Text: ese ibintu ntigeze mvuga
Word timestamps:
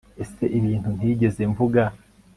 ese 0.23 0.43
ibintu 0.57 0.89
ntigeze 0.97 1.41
mvuga 1.51 1.81